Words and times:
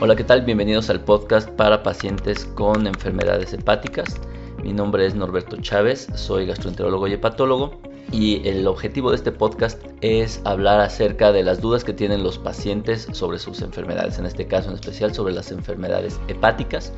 Hola, 0.00 0.16
¿qué 0.16 0.24
tal? 0.24 0.42
Bienvenidos 0.42 0.90
al 0.90 1.00
podcast 1.00 1.48
para 1.50 1.84
pacientes 1.84 2.44
con 2.44 2.88
enfermedades 2.88 3.52
hepáticas. 3.52 4.20
Mi 4.64 4.72
nombre 4.72 5.06
es 5.06 5.14
Norberto 5.14 5.56
Chávez, 5.58 6.08
soy 6.14 6.46
gastroenterólogo 6.46 7.06
y 7.06 7.12
hepatólogo 7.12 7.80
y 8.10 8.46
el 8.48 8.66
objetivo 8.66 9.10
de 9.10 9.16
este 9.16 9.30
podcast 9.30 9.80
es 10.00 10.40
hablar 10.44 10.80
acerca 10.80 11.30
de 11.30 11.44
las 11.44 11.60
dudas 11.60 11.84
que 11.84 11.92
tienen 11.92 12.24
los 12.24 12.38
pacientes 12.38 13.06
sobre 13.12 13.38
sus 13.38 13.62
enfermedades, 13.62 14.18
en 14.18 14.26
este 14.26 14.48
caso 14.48 14.70
en 14.70 14.74
especial 14.74 15.14
sobre 15.14 15.34
las 15.34 15.52
enfermedades 15.52 16.18
hepáticas 16.26 16.92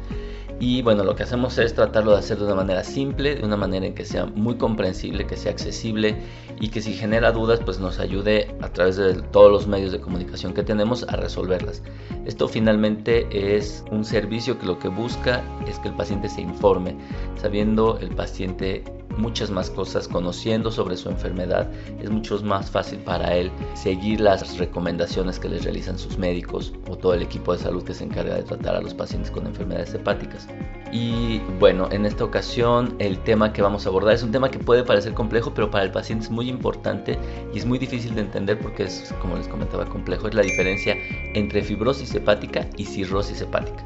y 0.61 0.82
bueno, 0.82 1.04
lo 1.04 1.14
que 1.14 1.22
hacemos 1.22 1.56
es 1.59 1.74
tratarlo 1.74 2.12
de 2.12 2.19
hacer 2.19 2.38
de 2.38 2.45
una 2.45 2.56
manera 2.56 2.82
simple, 2.82 3.37
de 3.37 3.45
una 3.45 3.56
manera 3.56 3.87
en 3.87 3.95
que 3.95 4.05
sea 4.05 4.27
muy 4.27 4.56
comprensible, 4.56 5.24
que 5.24 5.37
sea 5.37 5.52
accesible 5.52 6.16
y 6.60 6.69
que 6.69 6.80
si 6.80 6.95
genera 6.95 7.30
dudas 7.30 7.60
pues 7.65 7.78
nos 7.78 8.01
ayude 8.01 8.55
a 8.60 8.68
través 8.68 8.96
de 8.96 9.15
todos 9.15 9.52
los 9.52 9.68
medios 9.68 9.92
de 9.92 10.01
comunicación 10.01 10.55
que 10.55 10.65
tenemos 10.65 11.05
a 11.05 11.16
resolverlas. 11.16 11.82
Esto 12.27 12.48
finalmente 12.48 13.29
es 13.30 13.84
un 13.92 14.05
servicio 14.05 14.59
que 14.59 14.66
lo 14.66 14.79
que 14.80 14.88
busca 14.88 15.45
es 15.68 15.79
que 15.79 15.88
el 15.88 15.95
paciente 15.95 16.29
se 16.29 16.41
informe, 16.41 16.96
sabiendo 17.37 17.98
el 18.01 18.15
paciente 18.15 18.82
muchas 19.16 19.50
más 19.50 19.70
cosas, 19.70 20.08
conociendo 20.08 20.70
sobre 20.70 20.96
su 20.96 21.08
enfermedad, 21.08 21.70
es 22.00 22.10
mucho 22.10 22.38
más 22.42 22.70
fácil 22.70 22.98
para 23.00 23.34
él 23.36 23.50
seguir 23.74 24.20
las 24.20 24.58
recomendaciones 24.58 25.38
que 25.38 25.48
les 25.48 25.64
realizan 25.64 25.98
sus 25.98 26.18
médicos 26.18 26.72
o 26.88 26.96
todo 26.96 27.14
el 27.14 27.22
equipo 27.22 27.52
de 27.52 27.58
salud 27.58 27.84
que 27.84 27.94
se 27.94 28.04
encarga 28.04 28.34
de 28.34 28.42
tratar 28.42 28.76
a 28.76 28.80
los 28.80 28.94
pacientes 28.94 29.30
con 29.30 29.46
enfermedades 29.46 29.94
hepáticas. 29.94 30.46
Y 30.92 31.38
bueno, 31.58 31.88
en 31.90 32.06
esta 32.06 32.24
ocasión 32.24 32.94
el 32.98 33.18
tema 33.18 33.52
que 33.52 33.62
vamos 33.62 33.87
a 33.87 33.88
abordar 33.88 34.15
es 34.15 34.23
un 34.23 34.30
tema 34.30 34.50
que 34.50 34.59
puede 34.59 34.84
parecer 34.84 35.15
complejo, 35.15 35.52
pero 35.54 35.70
para 35.70 35.84
el 35.84 35.90
paciente 35.90 36.26
es 36.26 36.30
muy 36.30 36.48
importante 36.48 37.18
y 37.52 37.59
es 37.59 37.66
muy 37.66 37.78
difícil 37.78 38.15
de 38.15 38.22
entender 38.22 38.59
porque 38.59 38.84
es, 38.84 39.15
como 39.20 39.37
les 39.37 39.48
comentaba, 39.48 39.84
complejo. 39.87 40.28
Es 40.28 40.34
la 40.34 40.43
diferencia 40.43 40.96
entre 41.34 41.62
fibrosis 41.62 42.15
hepática 42.15 42.66
y 42.76 42.84
cirrosis 42.84 43.40
hepática. 43.40 43.84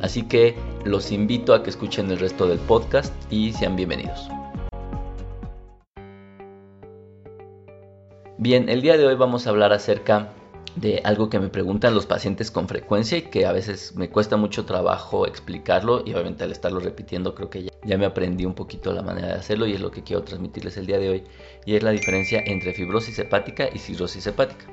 Así 0.00 0.22
que 0.22 0.56
los 0.84 1.12
invito 1.12 1.54
a 1.54 1.62
que 1.62 1.70
escuchen 1.70 2.10
el 2.10 2.18
resto 2.18 2.48
del 2.48 2.58
podcast 2.58 3.14
y 3.30 3.52
sean 3.52 3.76
bienvenidos. 3.76 4.28
Bien, 8.42 8.68
el 8.68 8.82
día 8.82 8.98
de 8.98 9.06
hoy 9.06 9.14
vamos 9.14 9.46
a 9.46 9.50
hablar 9.50 9.72
acerca 9.72 10.32
de 10.74 11.00
algo 11.04 11.30
que 11.30 11.38
me 11.38 11.48
preguntan 11.48 11.94
los 11.94 12.06
pacientes 12.06 12.50
con 12.50 12.66
frecuencia 12.66 13.18
y 13.18 13.22
que 13.22 13.46
a 13.46 13.52
veces 13.52 13.94
me 13.94 14.10
cuesta 14.10 14.36
mucho 14.36 14.64
trabajo 14.64 15.28
explicarlo 15.28 16.02
y 16.04 16.12
obviamente 16.12 16.42
al 16.42 16.50
estarlo 16.50 16.80
repitiendo 16.80 17.36
creo 17.36 17.48
que 17.48 17.68
ya, 17.84 17.98
me 17.98 18.04
aprendí 18.04 18.44
un 18.44 18.54
poquito 18.54 18.92
la 18.92 19.02
manera 19.02 19.28
de 19.28 19.34
hacerlo 19.34 19.64
y 19.68 19.74
es 19.74 19.80
lo 19.80 19.92
que 19.92 20.02
quiero 20.02 20.24
transmitirles 20.24 20.76
el 20.76 20.86
día 20.86 20.98
de 20.98 21.08
hoy 21.08 21.24
y 21.66 21.76
es 21.76 21.84
la 21.84 21.92
diferencia 21.92 22.42
entre 22.44 22.72
fibrosis 22.72 23.16
hepática 23.20 23.68
y 23.72 23.78
cirrosis 23.78 24.26
hepática. 24.26 24.66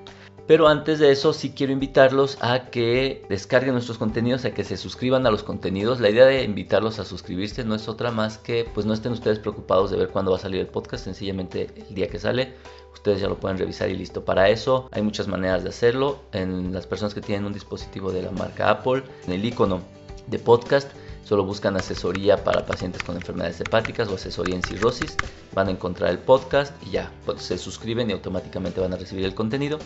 Pero 0.50 0.68
antes 0.68 0.98
de 0.98 1.12
eso 1.12 1.32
sí 1.32 1.52
quiero 1.52 1.74
invitarlos 1.74 2.40
a 2.42 2.72
que 2.72 3.24
descarguen 3.30 3.74
nuestros 3.74 4.00
contenidos, 4.00 4.46
a 4.46 4.52
que 4.52 4.64
se 4.64 4.78
suscriban 4.78 5.28
a 5.28 5.30
los 5.30 5.44
contenidos. 5.44 6.00
La 6.00 6.10
idea 6.10 6.26
de 6.26 6.44
invitarlos 6.44 6.98
a 6.98 7.06
suscribirse 7.06 7.64
no 7.64 7.76
es 7.76 7.88
otra 7.88 8.10
más 8.10 8.40
que 8.40 8.66
pues 8.74 8.88
no 8.88 8.96
estén 8.96 9.12
ustedes 9.12 9.38
preocupados 9.38 9.92
de 9.92 9.98
ver 9.98 10.10
cuándo 10.10 10.32
va 10.32 10.38
a 10.38 10.40
salir 10.40 10.60
el 10.60 10.66
podcast, 10.66 11.04
sencillamente 11.04 11.70
el 11.88 11.94
día 11.94 12.08
que 12.08 12.18
sale 12.18 12.56
ustedes 12.92 13.22
ya 13.22 13.28
lo 13.28 13.40
pueden 13.40 13.60
revisar 13.60 13.92
y 13.92 13.96
listo. 13.96 14.26
Para 14.26 14.50
eso 14.50 14.90
hay 14.92 15.04
muchas 15.04 15.28
maneras 15.28 15.62
de 15.62 15.70
hacerlo. 15.70 16.18
En 16.32 16.74
las 16.74 16.88
personas 16.88 17.14
que 17.14 17.22
tienen 17.22 17.46
un 17.46 17.54
dispositivo 17.54 18.12
de 18.12 18.24
la 18.24 18.32
marca 18.32 18.72
Apple, 18.72 19.04
en 19.28 19.34
el 19.34 19.46
icono 19.46 19.82
de 20.26 20.40
podcast, 20.40 20.90
solo 21.24 21.44
buscan 21.44 21.78
asesoría 21.78 22.44
para 22.44 22.66
pacientes 22.66 23.04
con 23.04 23.16
enfermedades 23.16 23.62
hepáticas 23.62 24.10
o 24.10 24.16
asesoría 24.16 24.56
en 24.56 24.64
cirrosis, 24.64 25.16
van 25.54 25.68
a 25.68 25.72
encontrar 25.72 26.10
el 26.12 26.20
podcast 26.20 26.74
y 26.86 26.92
ya, 26.92 27.12
pues, 27.26 27.42
se 27.42 27.58
suscriben 27.58 28.10
y 28.10 28.14
automáticamente 28.14 28.82
van 28.82 28.94
a 28.94 28.98
recibir 28.98 29.26
el 29.26 29.36
contenido. 29.36 29.80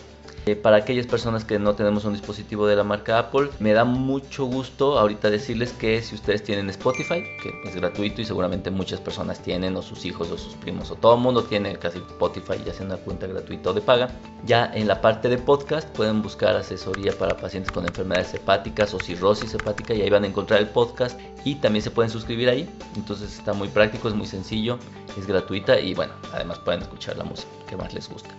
Eh, 0.46 0.56
para 0.56 0.76
aquellas 0.76 1.06
personas 1.06 1.44
que 1.44 1.58
no 1.58 1.74
tenemos 1.74 2.04
un 2.04 2.12
dispositivo 2.12 2.66
de 2.66 2.76
la 2.76 2.84
marca 2.84 3.18
Apple, 3.18 3.48
me 3.60 3.72
da 3.72 3.84
mucho 3.84 4.44
gusto 4.44 4.98
ahorita 4.98 5.30
decirles 5.30 5.72
que 5.72 6.02
si 6.02 6.14
ustedes 6.14 6.42
tienen 6.42 6.68
Spotify, 6.68 7.24
que 7.42 7.50
es 7.64 7.74
gratuito 7.74 8.20
y 8.20 8.26
seguramente 8.26 8.70
muchas 8.70 9.00
personas 9.00 9.40
tienen, 9.40 9.74
o 9.76 9.80
sus 9.80 10.04
hijos 10.04 10.30
o 10.30 10.36
sus 10.36 10.54
primos, 10.56 10.90
o 10.90 10.96
todo 10.96 11.14
el 11.14 11.22
mundo 11.22 11.44
tiene 11.44 11.74
casi 11.78 11.96
Spotify, 11.96 12.62
ya 12.62 12.74
sea 12.74 12.84
una 12.84 12.98
cuenta 12.98 13.26
gratuita 13.26 13.70
o 13.70 13.72
de 13.72 13.80
paga, 13.80 14.10
ya 14.44 14.70
en 14.74 14.86
la 14.86 15.00
parte 15.00 15.30
de 15.30 15.38
podcast 15.38 15.88
pueden 15.96 16.20
buscar 16.20 16.56
asesoría 16.56 17.12
para 17.12 17.38
pacientes 17.38 17.72
con 17.72 17.86
enfermedades 17.86 18.34
hepáticas 18.34 18.92
o 18.92 19.00
cirrosis 19.00 19.54
hepática 19.54 19.94
y 19.94 20.02
ahí 20.02 20.10
van 20.10 20.24
a 20.24 20.26
encontrar 20.26 20.60
el 20.60 20.68
podcast 20.68 21.18
y 21.44 21.56
también 21.56 21.82
se 21.82 21.90
pueden 21.90 22.10
suscribir 22.10 22.48
ahí. 22.48 22.68
Entonces 22.96 23.36
está 23.38 23.52
muy 23.52 23.68
práctico, 23.68 24.08
es 24.08 24.14
muy 24.14 24.26
sencillo, 24.26 24.78
es 25.18 25.26
gratuita 25.26 25.78
y 25.80 25.94
bueno, 25.94 26.12
además 26.32 26.58
pueden 26.60 26.82
escuchar 26.82 27.16
la 27.16 27.24
música 27.24 27.50
que 27.68 27.76
más 27.76 27.92
les 27.94 28.08
gusta. 28.08 28.30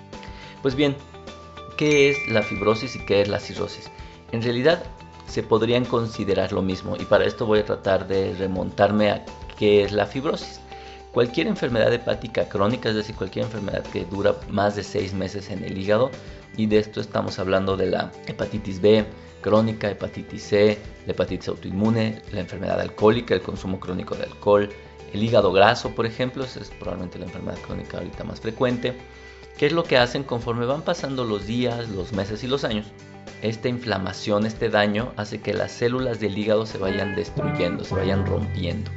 Pues 0.61 0.75
bien, 0.75 0.95
¿Qué 1.77 2.09
es 2.09 2.27
la 2.29 2.41
fibrosis 2.41 2.95
y 2.95 2.99
qué 3.05 3.21
es 3.21 3.27
la 3.27 3.39
cirrosis? 3.39 3.89
En 4.31 4.41
realidad 4.41 4.83
se 5.27 5.43
podrían 5.43 5.83
considerar 5.83 6.53
lo 6.53 6.61
mismo 6.61 6.95
y 6.97 7.03
para 7.03 7.25
esto 7.25 7.45
voy 7.45 7.59
a 7.59 7.65
tratar 7.65 8.07
de 8.07 8.33
remontarme 8.33 9.11
a 9.11 9.25
qué 9.57 9.83
es 9.83 9.91
la 9.91 10.05
fibrosis. 10.05 10.61
Cualquier 11.11 11.47
enfermedad 11.47 11.93
hepática 11.93 12.47
crónica, 12.47 12.89
es 12.89 12.95
decir, 12.95 13.15
cualquier 13.15 13.45
enfermedad 13.45 13.83
que 13.83 14.05
dura 14.05 14.35
más 14.49 14.77
de 14.77 14.83
seis 14.83 15.13
meses 15.13 15.49
en 15.49 15.63
el 15.65 15.77
hígado, 15.77 16.11
y 16.57 16.67
de 16.67 16.79
esto 16.79 17.01
estamos 17.01 17.39
hablando 17.39 17.77
de 17.77 17.87
la 17.87 18.11
hepatitis 18.27 18.81
B 18.81 19.05
crónica, 19.41 19.89
hepatitis 19.89 20.43
C, 20.43 20.77
la 21.05 21.11
hepatitis 21.11 21.49
autoinmune, 21.49 22.21
la 22.31 22.39
enfermedad 22.39 22.79
alcohólica, 22.81 23.35
el 23.35 23.41
consumo 23.41 23.79
crónico 23.79 24.15
de 24.15 24.23
alcohol, 24.23 24.69
el 25.13 25.23
hígado 25.23 25.51
graso, 25.51 25.93
por 25.93 26.05
ejemplo, 26.05 26.43
es 26.43 26.71
probablemente 26.79 27.19
la 27.19 27.25
enfermedad 27.25 27.59
crónica 27.59 27.97
ahorita 27.97 28.23
más 28.23 28.41
frecuente, 28.41 28.95
¿Qué 29.57 29.67
es 29.67 29.71
lo 29.71 29.85
que 29.85 29.97
hacen 29.97 30.23
conforme 30.23 30.65
van 30.65 30.81
pasando 30.81 31.23
los 31.23 31.47
días, 31.47 31.87
los 31.87 32.11
meses 32.11 32.43
y 32.43 32.47
los 32.47 32.65
años? 32.65 32.87
Esta 33.41 33.69
inflamación, 33.69 34.45
este 34.45 34.69
daño, 34.69 35.13
hace 35.15 35.39
que 35.39 35.53
las 35.53 35.71
células 35.71 36.19
del 36.19 36.37
hígado 36.37 36.65
se 36.65 36.77
vayan 36.77 37.15
destruyendo, 37.15 37.85
se 37.85 37.95
vayan 37.95 38.25
rompiendo. 38.25 38.91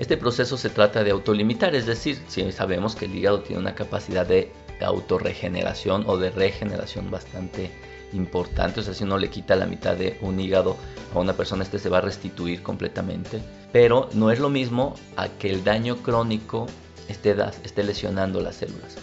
Este 0.00 0.16
proceso 0.16 0.56
se 0.56 0.68
trata 0.68 1.04
de 1.04 1.12
autolimitar, 1.12 1.76
es 1.76 1.86
decir, 1.86 2.18
si 2.26 2.50
sabemos 2.50 2.96
que 2.96 3.04
el 3.04 3.14
hígado 3.14 3.42
tiene 3.42 3.62
una 3.62 3.76
capacidad 3.76 4.26
de 4.26 4.50
autorregeneración 4.86 6.04
o 6.06 6.16
de 6.16 6.30
regeneración 6.30 7.10
bastante 7.10 7.70
importante, 8.12 8.80
o 8.80 8.82
sea, 8.82 8.94
si 8.94 9.04
uno 9.04 9.18
le 9.18 9.30
quita 9.30 9.56
la 9.56 9.66
mitad 9.66 9.96
de 9.96 10.18
un 10.20 10.40
hígado 10.40 10.76
a 11.14 11.18
una 11.18 11.34
persona, 11.34 11.62
este 11.62 11.78
se 11.78 11.88
va 11.88 11.98
a 11.98 12.02
restituir 12.02 12.62
completamente, 12.62 13.40
pero 13.72 14.08
no 14.14 14.30
es 14.30 14.40
lo 14.40 14.48
mismo 14.48 14.94
a 15.16 15.28
que 15.28 15.50
el 15.50 15.62
daño 15.64 15.96
crónico 15.98 16.66
esté, 17.08 17.36
esté 17.64 17.84
lesionando 17.84 18.40
las 18.40 18.56
células. 18.56 18.96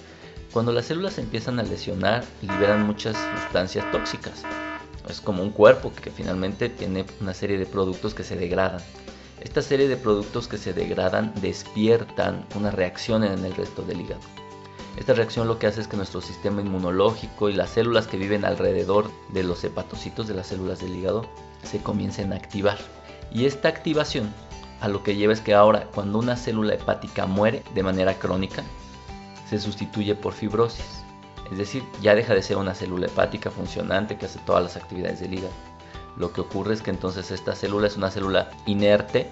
Cuando 0.51 0.71
las 0.71 0.85
células 0.85 1.17
empiezan 1.17 1.59
a 1.59 1.63
lesionar, 1.63 2.23
liberan 2.41 2.85
muchas 2.85 3.15
sustancias 3.35 3.89
tóxicas. 3.91 4.43
Es 5.09 5.21
como 5.21 5.43
un 5.43 5.51
cuerpo 5.51 5.93
que 5.93 6.11
finalmente 6.11 6.69
tiene 6.69 7.05
una 7.21 7.33
serie 7.33 7.57
de 7.57 7.65
productos 7.65 8.13
que 8.13 8.23
se 8.23 8.35
degradan. 8.35 8.81
Esta 9.39 9.61
serie 9.61 9.87
de 9.87 9.97
productos 9.97 10.47
que 10.47 10.57
se 10.57 10.73
degradan 10.73 11.31
despiertan 11.41 12.45
una 12.55 12.71
reacción 12.71 13.23
en 13.23 13.45
el 13.45 13.55
resto 13.55 13.83
del 13.83 14.01
hígado. 14.01 14.21
Esta 14.97 15.13
reacción 15.13 15.47
lo 15.47 15.59
que 15.59 15.67
hace 15.67 15.79
es 15.79 15.87
que 15.87 15.95
nuestro 15.95 16.21
sistema 16.21 16.61
inmunológico 16.61 17.49
y 17.49 17.53
las 17.53 17.69
células 17.69 18.07
que 18.07 18.17
viven 18.17 18.43
alrededor 18.43 19.11
de 19.29 19.43
los 19.43 19.63
hepatocitos 19.63 20.27
de 20.27 20.33
las 20.33 20.47
células 20.47 20.79
del 20.79 20.95
hígado 20.95 21.29
se 21.63 21.79
comiencen 21.79 22.33
a 22.33 22.35
activar. 22.35 22.77
Y 23.31 23.45
esta 23.45 23.69
activación 23.69 24.33
a 24.81 24.87
lo 24.87 25.03
que 25.03 25.15
lleva 25.15 25.33
es 25.33 25.41
que 25.41 25.53
ahora 25.53 25.87
cuando 25.93 26.17
una 26.17 26.35
célula 26.35 26.73
hepática 26.73 27.27
muere 27.27 27.63
de 27.75 27.83
manera 27.83 28.15
crónica, 28.15 28.63
se 29.47 29.59
sustituye 29.59 30.15
por 30.15 30.33
fibrosis. 30.33 31.03
Es 31.51 31.57
decir, 31.57 31.83
ya 32.01 32.15
deja 32.15 32.33
de 32.33 32.41
ser 32.41 32.57
una 32.57 32.73
célula 32.73 33.05
hepática 33.05 33.51
funcionante 33.51 34.17
que 34.17 34.25
hace 34.25 34.39
todas 34.45 34.63
las 34.63 34.75
actividades 34.75 35.19
del 35.19 35.35
hígado. 35.35 35.53
Lo 36.17 36.33
que 36.33 36.41
ocurre 36.41 36.73
es 36.73 36.81
que 36.81 36.89
entonces 36.89 37.29
esta 37.29 37.55
célula 37.55 37.87
es 37.87 37.97
una 37.97 38.09
célula 38.09 38.49
inerte. 38.65 39.29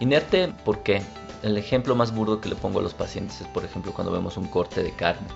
Inerte 0.00 0.54
porque 0.64 1.02
el 1.42 1.56
ejemplo 1.56 1.94
más 1.94 2.14
burdo 2.14 2.40
que 2.40 2.48
le 2.48 2.56
pongo 2.56 2.80
a 2.80 2.82
los 2.82 2.94
pacientes 2.94 3.40
es 3.40 3.48
por 3.48 3.64
ejemplo 3.64 3.92
cuando 3.92 4.12
vemos 4.12 4.36
un 4.36 4.48
corte 4.48 4.82
de 4.82 4.92
carne. 4.92 5.28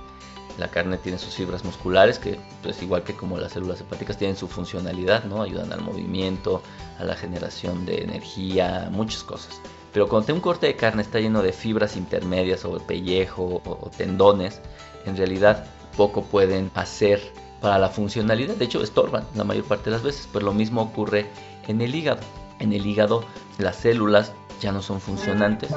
La 0.58 0.68
carne 0.68 0.98
tiene 0.98 1.16
sus 1.16 1.34
fibras 1.34 1.64
musculares 1.64 2.18
que 2.18 2.38
pues 2.62 2.82
igual 2.82 3.02
que 3.04 3.14
como 3.14 3.38
las 3.38 3.52
células 3.52 3.80
hepáticas 3.80 4.18
tienen 4.18 4.36
su 4.36 4.48
funcionalidad, 4.48 5.24
¿no? 5.24 5.42
Ayudan 5.42 5.72
al 5.72 5.80
movimiento, 5.80 6.62
a 6.98 7.04
la 7.04 7.16
generación 7.16 7.86
de 7.86 8.02
energía, 8.02 8.88
muchas 8.92 9.22
cosas. 9.22 9.60
Pero 9.92 10.08
cuando 10.08 10.34
un 10.34 10.40
corte 10.40 10.66
de 10.66 10.76
carne 10.76 11.02
está 11.02 11.20
lleno 11.20 11.42
de 11.42 11.52
fibras 11.52 11.96
intermedias 11.96 12.64
o 12.64 12.78
pellejo 12.78 13.62
o, 13.64 13.90
tendones, 13.96 14.60
en 15.04 15.16
realidad 15.16 15.66
poco 15.96 16.22
pueden 16.22 16.70
hacer 16.74 17.20
para 17.60 17.78
la 17.78 17.88
funcionalidad. 17.88 18.56
De 18.56 18.64
hecho, 18.64 18.82
estorban 18.82 19.24
la 19.34 19.44
mayor 19.44 19.64
parte 19.64 19.84
de 19.84 19.90
las 19.92 20.02
veces. 20.02 20.28
Pues 20.32 20.44
lo 20.44 20.52
mismo 20.52 20.82
ocurre 20.82 21.26
en 21.68 21.80
el 21.80 21.94
hígado. 21.94 22.20
En 22.58 22.72
el 22.72 22.86
hígado 22.86 23.24
las 23.58 23.76
células 23.76 24.32
ya 24.62 24.72
no 24.72 24.80
son 24.80 25.00
funcionantes. 25.00 25.70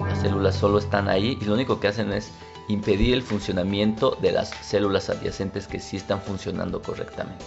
Las 0.00 0.20
células 0.20 0.54
solo 0.54 0.78
están 0.78 1.08
ahí 1.08 1.36
y 1.40 1.44
lo 1.44 1.54
único 1.54 1.80
que 1.80 1.88
hacen 1.88 2.12
es 2.12 2.30
impedir 2.68 3.14
el 3.14 3.22
funcionamiento 3.22 4.16
de 4.22 4.32
las 4.32 4.50
células 4.62 5.10
adyacentes 5.10 5.66
que 5.66 5.80
sí 5.80 5.96
están 5.96 6.22
funcionando 6.22 6.80
correctamente. 6.80 7.44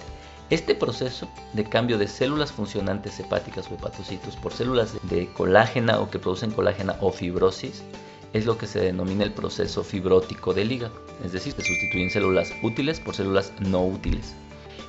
Este 0.50 0.76
proceso 0.76 1.30
de 1.54 1.64
cambio 1.64 1.98
de 1.98 2.10
células 2.10 2.52
funcionantes 2.52 3.18
hepáticas 3.20 3.72
o 3.72 3.76
hepatocitos 3.76 4.36
por 4.36 4.52
células 4.52 4.96
de 5.04 5.32
colágena 5.32 6.00
o 6.02 6.10
que 6.10 6.20
producen 6.20 6.52
colágena 6.52 6.98
o 7.00 7.12
fibrosis 7.12 7.84
es 8.34 8.46
lo 8.46 8.58
que 8.58 8.68
se 8.68 8.82
denomina 8.82 9.24
el 9.24 9.32
proceso 9.32 9.84
fibrótico 9.84 10.54
del 10.54 10.72
hígado, 10.72 10.94
es 11.24 11.32
decir, 11.32 11.54
se 11.54 11.64
sustituyen 11.64 12.10
células 12.10 12.50
útiles 12.64 13.00
por 13.00 13.16
células 13.16 13.54
no 13.60 13.86
útiles. 13.86 14.34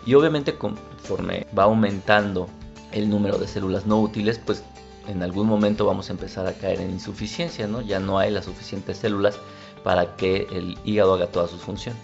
Y 0.05 0.15
obviamente 0.15 0.55
conforme 0.57 1.47
va 1.57 1.65
aumentando 1.65 2.49
el 2.91 3.09
número 3.09 3.39
de 3.39 3.47
células 3.47 3.87
no 3.87 4.01
útiles, 4.01 4.41
pues 4.45 4.65
en 5.09 5.23
algún 5.23 5.47
momento 5.47 5.87
vamos 5.87 6.09
a 6.09 6.13
empezar 6.13 6.47
a 6.47 6.53
caer 6.53 6.81
en 6.81 6.91
insuficiencia, 6.91 7.67
¿no? 7.67 7.81
Ya 7.81 7.99
no 7.99 8.19
hay 8.19 8.31
las 8.31 8.45
suficientes 8.45 8.99
células 8.99 9.39
para 9.83 10.17
que 10.17 10.47
el 10.51 10.79
hígado 10.85 11.15
haga 11.15 11.27
toda 11.27 11.49
su 11.49 11.59
función. 11.59 11.97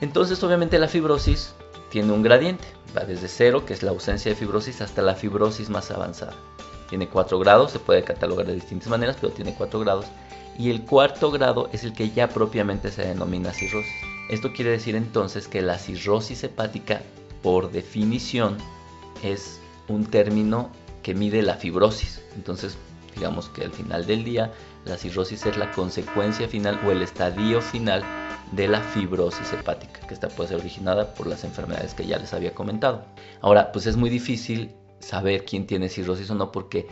Entonces, 0.00 0.42
obviamente 0.42 0.78
la 0.78 0.88
fibrosis 0.88 1.54
tiene 1.90 2.12
un 2.12 2.22
gradiente, 2.22 2.64
va 2.96 3.04
desde 3.04 3.28
cero, 3.28 3.64
que 3.64 3.72
es 3.72 3.82
la 3.82 3.90
ausencia 3.90 4.30
de 4.30 4.36
fibrosis, 4.36 4.80
hasta 4.80 5.02
la 5.02 5.14
fibrosis 5.14 5.70
más 5.70 5.90
avanzada. 5.90 6.34
Tiene 6.88 7.08
cuatro 7.08 7.38
grados, 7.38 7.72
se 7.72 7.78
puede 7.78 8.02
catalogar 8.02 8.46
de 8.46 8.54
distintas 8.54 8.88
maneras, 8.88 9.16
pero 9.20 9.32
tiene 9.32 9.54
cuatro 9.54 9.80
grados. 9.80 10.06
Y 10.58 10.70
el 10.70 10.84
cuarto 10.84 11.30
grado 11.30 11.68
es 11.72 11.84
el 11.84 11.92
que 11.92 12.10
ya 12.10 12.28
propiamente 12.28 12.90
se 12.90 13.02
denomina 13.02 13.52
cirrosis. 13.52 13.92
Esto 14.28 14.52
quiere 14.52 14.70
decir 14.70 14.96
entonces 14.96 15.48
que 15.48 15.62
la 15.62 15.78
cirrosis 15.78 16.42
hepática, 16.44 17.02
por 17.42 17.70
definición, 17.70 18.58
es 19.22 19.60
un 19.88 20.06
término 20.06 20.70
que 21.02 21.14
mide 21.14 21.42
la 21.42 21.54
fibrosis. 21.54 22.22
Entonces, 22.34 22.76
digamos 23.14 23.48
que 23.48 23.64
al 23.64 23.72
final 23.72 24.06
del 24.06 24.24
día, 24.24 24.52
la 24.84 24.96
cirrosis 24.96 25.44
es 25.46 25.56
la 25.56 25.70
consecuencia 25.72 26.48
final 26.48 26.80
o 26.86 26.90
el 26.90 27.02
estadio 27.02 27.60
final 27.60 28.04
de 28.52 28.68
la 28.68 28.80
fibrosis 28.80 29.52
hepática, 29.52 30.00
que 30.06 30.14
esta 30.14 30.28
puede 30.28 30.50
ser 30.50 30.58
originada 30.60 31.14
por 31.14 31.26
las 31.26 31.44
enfermedades 31.44 31.94
que 31.94 32.06
ya 32.06 32.18
les 32.18 32.32
había 32.32 32.54
comentado. 32.54 33.04
Ahora, 33.40 33.72
pues 33.72 33.86
es 33.86 33.96
muy 33.96 34.10
difícil 34.10 34.74
saber 35.00 35.44
quién 35.44 35.66
tiene 35.66 35.88
cirrosis 35.88 36.30
o 36.30 36.34
no 36.34 36.50
porque 36.50 36.86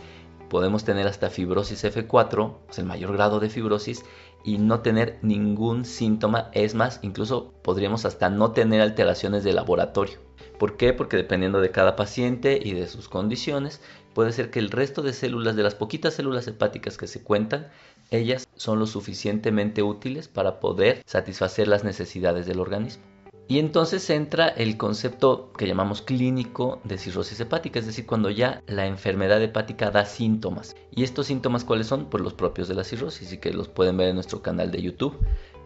podemos 0.49 0.83
tener 0.83 1.07
hasta 1.07 1.29
fibrosis 1.29 1.83
F4, 1.83 2.55
es 2.69 2.79
el 2.79 2.85
mayor 2.85 3.13
grado 3.13 3.39
de 3.39 3.49
fibrosis, 3.49 4.03
y 4.43 4.59
no 4.59 4.81
tener 4.81 5.19
ningún 5.21 5.83
síntoma. 5.83 6.49
Es 6.53 6.73
más, 6.73 6.99
incluso 7.01 7.53
podríamos 7.63 8.05
hasta 8.05 8.29
no 8.29 8.51
tener 8.51 8.81
alteraciones 8.81 9.43
de 9.43 9.53
laboratorio. 9.53 10.26
¿Por 10.57 10.77
qué? 10.77 10.93
Porque 10.93 11.17
dependiendo 11.17 11.61
de 11.61 11.71
cada 11.71 11.95
paciente 11.95 12.59
y 12.61 12.73
de 12.73 12.87
sus 12.87 13.09
condiciones, 13.09 13.81
puede 14.13 14.31
ser 14.31 14.49
que 14.49 14.59
el 14.59 14.71
resto 14.71 15.03
de 15.03 15.13
células, 15.13 15.55
de 15.55 15.63
las 15.63 15.75
poquitas 15.75 16.15
células 16.15 16.47
hepáticas 16.47 16.97
que 16.97 17.07
se 17.07 17.21
cuentan, 17.21 17.67
ellas 18.09 18.47
son 18.55 18.79
lo 18.79 18.87
suficientemente 18.87 19.83
útiles 19.83 20.27
para 20.27 20.59
poder 20.59 21.03
satisfacer 21.05 21.67
las 21.67 21.83
necesidades 21.83 22.47
del 22.47 22.59
organismo. 22.59 23.03
Y 23.49 23.59
entonces 23.59 24.09
entra 24.09 24.49
el 24.49 24.75
concepto 24.75 25.53
que 25.53 25.67
llamamos 25.67 26.01
clínico 26.01 26.81
de 26.83 26.97
cirrosis 26.97 27.39
hepática, 27.39 27.79
es 27.79 27.85
decir, 27.85 28.05
cuando 28.05 28.29
ya 28.29 28.61
la 28.67 28.87
enfermedad 28.87 29.41
hepática 29.41 29.89
da 29.89 30.03
síntomas. 30.03 30.75
¿Y 30.93 31.03
estos 31.03 31.27
síntomas 31.27 31.63
cuáles 31.63 31.87
son? 31.87 32.09
Pues 32.09 32.21
los 32.21 32.33
propios 32.33 32.67
de 32.67 32.75
la 32.75 32.83
cirrosis 32.83 33.31
y 33.31 33.37
que 33.37 33.53
los 33.53 33.69
pueden 33.69 33.95
ver 33.95 34.09
en 34.09 34.15
nuestro 34.15 34.41
canal 34.41 34.69
de 34.69 34.81
YouTube. 34.81 35.15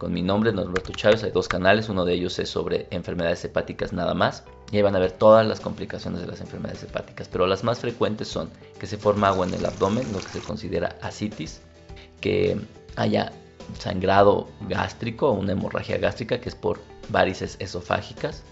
Con 0.02 0.12
mi 0.12 0.20
nombre, 0.20 0.52
Norberto 0.52 0.90
Chávez, 0.90 1.22
hay 1.22 1.30
dos 1.30 1.46
canales, 1.46 1.88
uno 1.88 2.04
de 2.04 2.14
ellos 2.14 2.36
es 2.40 2.48
sobre 2.48 2.88
enfermedades 2.90 3.44
hepáticas 3.44 3.92
nada 3.92 4.14
más. 4.14 4.42
Y 4.72 4.76
ahí 4.76 4.82
van 4.82 4.96
a 4.96 4.98
ver 4.98 5.12
todas 5.12 5.46
las 5.46 5.60
complicaciones 5.60 6.22
de 6.22 6.26
las 6.26 6.40
enfermedades 6.40 6.82
hepáticas, 6.82 7.28
pero 7.28 7.46
las 7.46 7.62
más 7.62 7.78
frecuentes 7.78 8.26
son 8.26 8.50
que 8.80 8.88
se 8.88 8.96
forma 8.96 9.28
agua 9.28 9.46
en 9.46 9.54
el 9.54 9.64
abdomen, 9.64 10.12
lo 10.12 10.18
que 10.18 10.26
se 10.26 10.40
considera 10.40 10.96
asitis, 11.02 11.60
que 12.20 12.60
haya 12.96 13.30
sangrado 13.78 14.48
gástrico 14.68 15.28
o 15.28 15.34
una 15.34 15.52
hemorragia 15.52 15.98
gástrica, 15.98 16.40
que 16.40 16.48
es 16.48 16.56
por 16.56 16.80
varices 17.08 17.54
esofágicas, 17.60 18.42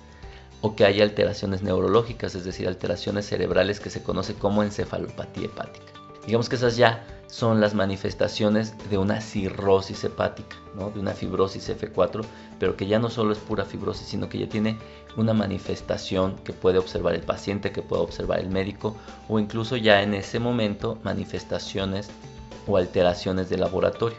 o 0.61 0.76
que 0.76 0.85
haya 0.85 1.03
alteraciones 1.03 1.64
neurológicas, 1.64 2.37
es 2.37 2.44
decir, 2.44 2.69
alteraciones 2.69 3.26
cerebrales 3.26 3.81
que 3.81 3.91
se 3.91 4.05
conoce 4.05 4.35
como 4.35 4.62
encefalopatía 4.62 5.46
hepática. 5.46 5.87
Digamos 6.25 6.49
que 6.49 6.55
esas 6.55 6.76
ya 6.76 7.05
son 7.31 7.61
las 7.61 7.75
manifestaciones 7.75 8.75
de 8.91 8.99
una 8.99 9.21
cirrosis 9.21 10.03
hepática, 10.03 10.56
¿no? 10.75 10.91
de 10.91 10.99
una 10.99 11.12
fibrosis 11.12 11.71
F4, 11.71 12.25
pero 12.59 12.77
que 12.77 12.88
ya 12.88 12.99
no 12.99 13.09
solo 13.09 13.32
es 13.32 13.38
pura 13.38 13.65
fibrosis, 13.65 14.09
sino 14.09 14.29
que 14.29 14.38
ya 14.38 14.49
tiene 14.49 14.77
una 15.17 15.32
manifestación 15.32 16.35
que 16.44 16.53
puede 16.53 16.79
observar 16.79 17.15
el 17.15 17.23
paciente, 17.23 17.71
que 17.71 17.82
puede 17.82 18.03
observar 18.03 18.41
el 18.41 18.50
médico, 18.50 18.97
o 19.29 19.38
incluso 19.38 19.77
ya 19.77 20.03
en 20.03 20.15
ese 20.15 20.41
momento 20.41 20.99
manifestaciones 21.05 22.11
o 22.67 22.77
alteraciones 22.77 23.49
de 23.49 23.59
laboratorio. 23.59 24.19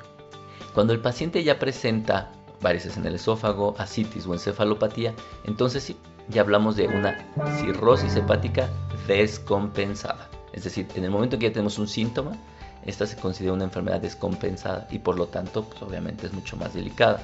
Cuando 0.73 0.93
el 0.93 1.01
paciente 1.01 1.43
ya 1.43 1.59
presenta 1.59 2.31
varices 2.61 2.95
en 2.95 3.05
el 3.05 3.15
esófago, 3.15 3.75
asitis 3.77 4.25
o 4.25 4.33
encefalopatía, 4.33 5.13
entonces 5.43 5.83
sí, 5.83 5.97
ya 6.29 6.41
hablamos 6.41 6.77
de 6.77 6.87
una 6.87 7.17
cirrosis 7.59 8.15
hepática 8.15 8.69
descompensada. 9.05 10.29
Es 10.53 10.63
decir, 10.63 10.87
en 10.95 11.03
el 11.03 11.11
momento 11.11 11.37
que 11.37 11.47
ya 11.47 11.53
tenemos 11.53 11.77
un 11.77 11.87
síntoma, 11.87 12.37
esta 12.85 13.05
se 13.05 13.15
considera 13.15 13.53
una 13.53 13.63
enfermedad 13.63 14.01
descompensada 14.01 14.87
y 14.89 14.99
por 14.99 15.17
lo 15.17 15.27
tanto, 15.27 15.65
pues 15.65 15.81
obviamente 15.81 16.27
es 16.27 16.33
mucho 16.33 16.57
más 16.57 16.73
delicada. 16.73 17.21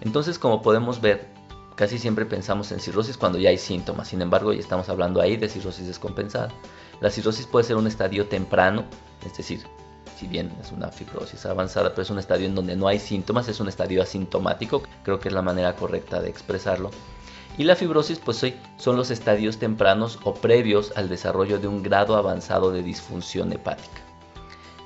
Entonces, 0.00 0.38
como 0.38 0.62
podemos 0.62 1.00
ver, 1.00 1.28
casi 1.76 1.98
siempre 1.98 2.26
pensamos 2.26 2.70
en 2.72 2.80
cirrosis 2.80 3.16
cuando 3.16 3.38
ya 3.38 3.50
hay 3.50 3.58
síntomas, 3.58 4.08
sin 4.08 4.22
embargo, 4.22 4.52
ya 4.52 4.60
estamos 4.60 4.88
hablando 4.88 5.20
ahí 5.20 5.36
de 5.36 5.48
cirrosis 5.48 5.86
descompensada. 5.86 6.48
La 7.00 7.10
cirrosis 7.10 7.46
puede 7.46 7.64
ser 7.64 7.76
un 7.76 7.86
estadio 7.86 8.26
temprano, 8.26 8.84
es 9.24 9.36
decir, 9.36 9.64
si 10.16 10.26
bien 10.26 10.52
es 10.62 10.70
una 10.70 10.90
fibrosis 10.90 11.44
avanzada, 11.46 11.90
pero 11.90 12.02
es 12.02 12.10
un 12.10 12.18
estadio 12.18 12.46
en 12.46 12.54
donde 12.54 12.76
no 12.76 12.86
hay 12.86 12.98
síntomas, 12.98 13.48
es 13.48 13.60
un 13.60 13.68
estadio 13.68 14.02
asintomático, 14.02 14.82
creo 15.02 15.18
que 15.18 15.28
es 15.28 15.34
la 15.34 15.42
manera 15.42 15.74
correcta 15.74 16.20
de 16.20 16.28
expresarlo. 16.28 16.90
Y 17.56 17.64
la 17.64 17.76
fibrosis 17.76 18.18
pues 18.18 18.44
son 18.76 18.96
los 18.96 19.10
estadios 19.10 19.58
tempranos 19.58 20.18
o 20.24 20.34
previos 20.34 20.92
al 20.96 21.08
desarrollo 21.08 21.58
de 21.58 21.68
un 21.68 21.82
grado 21.82 22.16
avanzado 22.16 22.72
de 22.72 22.82
disfunción 22.82 23.52
hepática. 23.52 24.02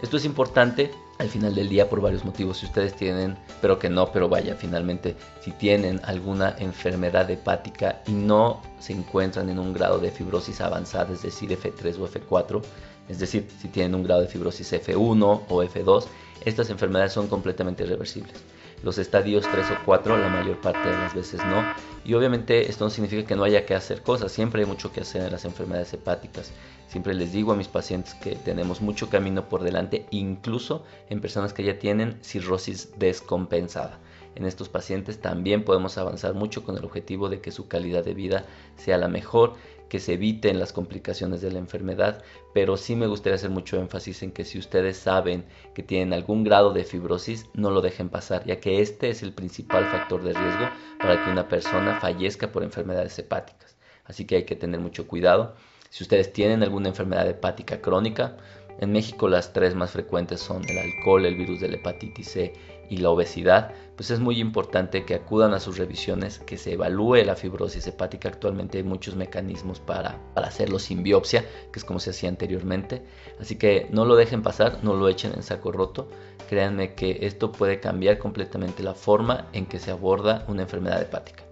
Esto 0.03 0.17
es 0.17 0.25
importante 0.25 0.93
al 1.19 1.29
final 1.29 1.55
del 1.55 1.69
día 1.69 1.91
por 1.91 2.01
varios 2.01 2.25
motivos. 2.25 2.59
Si 2.59 2.67
ustedes 2.67 2.95
tienen, 2.95 3.37
pero 3.61 3.79
que 3.79 3.91
no, 3.91 4.13
pero 4.13 4.29
vaya, 4.29 4.55
finalmente, 4.55 5.17
si 5.41 5.51
tienen 5.51 6.01
alguna 6.05 6.55
enfermedad 6.59 7.29
hepática 7.31 8.01
y 8.07 8.13
no 8.13 8.63
se 8.79 8.93
encuentran 8.93 9.49
en 9.49 9.59
un 9.59 9.73
grado 9.73 9.99
de 9.99 10.13
fibrosis 10.13 10.61
avanzada, 10.61 11.13
es 11.13 11.23
decir, 11.23 11.51
F3 11.51 11.99
o 11.99 12.09
F4, 12.09 12.63
es 13.09 13.19
decir, 13.19 13.49
si 13.61 13.69
tienen 13.69 13.97
un 13.97 14.05
grado 14.05 14.21
de 14.21 14.29
fibrosis 14.29 14.73
F1 14.73 15.43
o 15.49 15.63
F2, 15.65 16.05
estas 16.45 16.71
enfermedades 16.71 17.13
son 17.13 17.27
completamente 17.27 17.83
irreversibles. 17.83 18.35
Los 18.83 18.99
estadios 18.99 19.45
3 19.51 19.71
o 19.71 19.77
4 19.85 20.17
la 20.17 20.29
mayor 20.29 20.61
parte 20.61 20.89
de 20.89 20.97
las 20.97 21.15
veces 21.15 21.45
no. 21.47 21.65
Y 22.05 22.15
obviamente 22.15 22.71
esto 22.71 22.85
no 22.85 22.91
significa 22.91 23.27
que 23.27 23.37
no 23.37 23.45
haya 23.45 23.67
que 23.67 23.75
hacer 23.75 24.03
cosas, 24.03 24.33
siempre 24.33 24.63
hay 24.63 24.69
mucho 24.69 24.93
que 24.93 25.01
hacer 25.01 25.23
en 25.23 25.33
las 25.33 25.45
enfermedades 25.45 25.93
hepáticas. 25.93 26.53
Siempre 26.89 27.15
les 27.15 27.33
digo 27.33 27.53
a 27.53 27.57
mis 27.57 27.69
pacientes 27.69 28.15
que 28.15 28.35
tenemos 28.37 28.81
mucho 28.81 29.11
camino 29.11 29.49
por 29.49 29.63
delante, 29.63 30.07
incluso 30.11 30.85
en 31.11 31.21
personas 31.21 31.53
que 31.53 31.65
ya 31.65 31.79
tienen 31.79 32.19
cirrosis 32.23 32.99
descompensada. 32.99 33.99
En 34.35 34.45
estos 34.45 34.69
pacientes 34.69 35.21
también 35.21 35.65
podemos 35.65 35.99
avanzar 35.99 36.35
mucho 36.35 36.63
con 36.63 36.77
el 36.77 36.85
objetivo 36.85 37.29
de 37.29 37.41
que 37.41 37.51
su 37.51 37.69
calidad 37.69 38.05
de 38.05 38.15
vida 38.15 38.45
sea 38.77 38.99
la 38.99 39.09
mejor 39.09 39.55
que 39.89 40.01
se 40.01 40.15
eviten 40.15 40.59
las 40.59 40.73
complicaciones 40.73 41.41
de 41.41 41.51
la 41.51 41.59
enfermedad, 41.59 42.23
pero 42.53 42.77
sí 42.77 42.95
me 42.95 43.07
gustaría 43.07 43.37
hacer 43.37 43.51
mucho 43.51 43.79
énfasis 43.79 44.23
en 44.23 44.33
que 44.33 44.45
si 44.45 44.59
ustedes 44.59 44.99
saben 44.99 45.45
que 45.75 45.83
tienen 45.83 46.13
algún 46.13 46.45
grado 46.45 46.73
de 46.73 46.85
fibrosis, 46.85 47.47
no 47.55 47.71
lo 47.71 47.81
dejen 47.81 48.11
pasar, 48.11 48.45
ya 48.45 48.61
que 48.61 48.81
este 48.81 49.09
es 49.09 49.23
el 49.23 49.33
principal 49.33 49.87
factor 49.87 50.23
de 50.23 50.35
riesgo 50.35 50.69
para 50.99 51.25
que 51.25 51.31
una 51.31 51.49
persona 51.49 51.99
fallezca 52.01 52.53
por 52.53 52.63
enfermedades 52.63 53.19
hepáticas. 53.19 53.77
Así 54.05 54.27
que 54.27 54.37
hay 54.37 54.45
que 54.45 54.57
tener 54.57 54.81
mucho 54.81 55.07
cuidado. 55.07 55.55
Si 55.91 56.05
ustedes 56.05 56.33
tienen 56.33 56.63
alguna 56.63 56.89
enfermedad 56.89 57.29
hepática 57.29 57.81
crónica, 57.81 58.37
en 58.79 58.93
México 58.93 59.29
las 59.29 59.53
tres 59.53 59.75
más 59.75 59.91
frecuentes 59.91 60.41
son 60.41 60.63
el 60.69 60.79
alcohol, 60.79 61.27
el 61.27 61.37
virus 61.37 61.61
de 61.61 61.69
la 61.69 61.77
hepatitis 61.77 62.29
C 62.29 62.53
y 62.91 62.99
la 62.99 63.11
obesidad, 63.11 63.73
pues 63.97 64.11
es 64.11 64.21
muy 64.21 64.41
importante 64.41 65.05
que 65.05 65.15
acudan 65.15 65.53
a 65.53 65.61
sus 65.61 65.77
revisiones, 65.77 66.39
que 66.39 66.57
se 66.57 66.75
evalúe 66.75 67.17
la 67.25 67.35
fibrosis 67.35 67.87
hepática. 67.87 68.29
Actualmente 68.29 68.79
hay 68.79 68.85
muchos 68.85 69.17
mecanismos 69.17 69.81
para, 69.81 70.19
para 70.35 70.49
hacerlo 70.49 70.79
sin 70.79 71.03
biopsia, 71.03 71.45
que 71.73 71.79
es 71.79 71.85
como 71.85 71.99
se 71.99 72.11
hacía 72.11 72.29
anteriormente. 72.29 73.03
Así 73.41 73.57
que 73.57 73.89
no 73.91 74.05
lo 74.05 74.17
dejen 74.17 74.43
pasar, 74.43 74.79
no 74.83 74.95
lo 74.95 75.09
echen 75.09 75.33
en 75.35 75.43
saco 75.43 75.73
roto. 75.73 76.09
Créanme 76.49 76.95
que 76.95 77.19
esto 77.23 77.53
puede 77.53 77.81
cambiar 77.81 78.19
completamente 78.19 78.83
la 78.83 78.95
forma 78.95 79.49
en 79.53 79.67
que 79.67 79.79
se 79.79 79.91
aborda 79.91 80.45
una 80.49 80.63
enfermedad 80.63 81.03
hepática. 81.03 81.48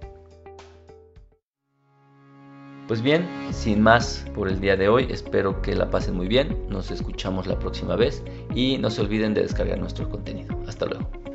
Pues 2.86 3.02
bien, 3.02 3.26
sin 3.50 3.82
más 3.82 4.24
por 4.32 4.48
el 4.48 4.60
día 4.60 4.76
de 4.76 4.88
hoy, 4.88 5.08
espero 5.10 5.60
que 5.60 5.74
la 5.74 5.90
pasen 5.90 6.14
muy 6.14 6.28
bien, 6.28 6.56
nos 6.68 6.92
escuchamos 6.92 7.48
la 7.48 7.58
próxima 7.58 7.96
vez 7.96 8.22
y 8.54 8.78
no 8.78 8.90
se 8.90 9.00
olviden 9.00 9.34
de 9.34 9.42
descargar 9.42 9.78
nuestro 9.78 10.08
contenido. 10.08 10.56
Hasta 10.68 10.86
luego. 10.86 11.25